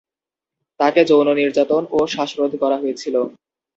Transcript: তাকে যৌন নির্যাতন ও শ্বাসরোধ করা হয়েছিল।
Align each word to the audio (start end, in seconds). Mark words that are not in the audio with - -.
তাকে 0.79 1.01
যৌন 1.09 1.27
নির্যাতন 1.39 1.83
ও 1.91 2.09
শ্বাসরোধ 2.13 2.51
করা 2.61 2.77
হয়েছিল। 2.81 3.15